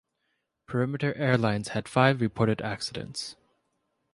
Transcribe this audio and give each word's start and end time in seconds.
Perimeter 0.65 1.15
Airlines 1.15 1.67
has 1.67 1.73
had 1.75 1.87
five 1.87 2.21
reported 2.21 2.59
accidents. 2.59 3.35